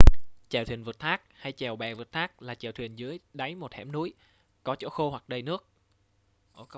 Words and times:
chèo 0.49 0.65
thuyền 0.65 0.83
vượt 0.83 0.99
thác 0.99 1.21
hay: 1.35 1.51
chèo 1.51 1.75
bè 1.75 1.93
vượt 1.93 2.11
thác 2.11 2.41
là 2.41 2.55
chèo 2.55 2.71
thuyền 2.71 2.95
dưới 2.95 3.19
đáy 3.33 3.55
một 3.55 3.73
hẻm 3.73 3.91
núi 3.91 4.13
có 4.63 4.75
chỗ 4.79 4.89
khô 4.89 5.09
hoặc 5.09 5.29
đầy 5.29 5.41
nước 5.41 5.67